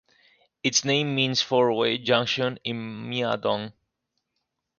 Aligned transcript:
Its 0.63 0.83
name 0.83 1.13
means 1.13 1.43
four-way 1.43 1.99
junction 1.99 2.57
in 2.63 3.07
Mia-dong. 3.07 3.71